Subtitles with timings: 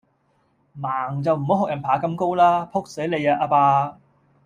[0.81, 3.99] 盲就唔好學人爬咁高啦，仆死你呀阿伯